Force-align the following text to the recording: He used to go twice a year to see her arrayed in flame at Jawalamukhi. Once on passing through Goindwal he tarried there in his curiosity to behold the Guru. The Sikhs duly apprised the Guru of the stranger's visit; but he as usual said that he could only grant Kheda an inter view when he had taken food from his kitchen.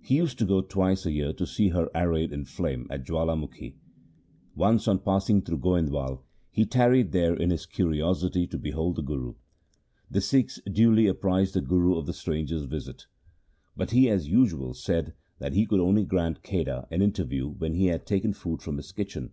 He 0.00 0.16
used 0.16 0.38
to 0.38 0.46
go 0.46 0.62
twice 0.62 1.04
a 1.04 1.10
year 1.12 1.34
to 1.34 1.46
see 1.46 1.68
her 1.68 1.90
arrayed 1.94 2.32
in 2.32 2.46
flame 2.46 2.86
at 2.88 3.04
Jawalamukhi. 3.04 3.74
Once 4.54 4.88
on 4.88 4.98
passing 4.98 5.42
through 5.42 5.58
Goindwal 5.58 6.22
he 6.50 6.64
tarried 6.64 7.12
there 7.12 7.34
in 7.34 7.50
his 7.50 7.66
curiosity 7.66 8.46
to 8.46 8.56
behold 8.56 8.96
the 8.96 9.02
Guru. 9.02 9.34
The 10.10 10.22
Sikhs 10.22 10.58
duly 10.72 11.06
apprised 11.06 11.52
the 11.52 11.60
Guru 11.60 11.96
of 11.98 12.06
the 12.06 12.14
stranger's 12.14 12.64
visit; 12.64 13.04
but 13.76 13.90
he 13.90 14.08
as 14.08 14.26
usual 14.30 14.72
said 14.72 15.12
that 15.38 15.52
he 15.52 15.66
could 15.66 15.80
only 15.80 16.06
grant 16.06 16.42
Kheda 16.42 16.86
an 16.90 17.02
inter 17.02 17.24
view 17.24 17.48
when 17.58 17.74
he 17.74 17.88
had 17.88 18.06
taken 18.06 18.32
food 18.32 18.62
from 18.62 18.78
his 18.78 18.90
kitchen. 18.90 19.32